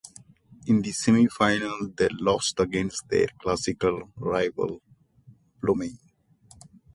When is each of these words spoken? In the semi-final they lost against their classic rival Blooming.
In 0.65 0.81
the 0.81 0.93
semi-final 0.93 1.91
they 1.95 2.07
lost 2.19 2.59
against 2.59 3.07
their 3.07 3.27
classic 3.39 3.83
rival 4.17 4.81
Blooming. 5.61 5.99